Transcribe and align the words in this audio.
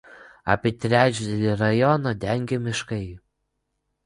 Apie 0.53 0.71
trečdalį 0.85 1.51
rajono 1.59 2.15
dengia 2.25 2.61
miškai. 2.65 3.03